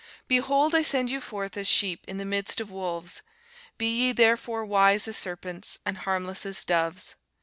[0.27, 3.21] Behold, I send you forth as sheep in the midst of wolves:
[3.77, 7.13] be ye therefore wise as serpents, and harmless as doves.